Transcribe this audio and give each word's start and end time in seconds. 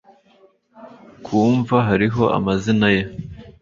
Ku 1.25 1.37
mva 1.57 1.77
hariho 1.87 2.23
amazina 2.37 2.87
ye 2.95 3.01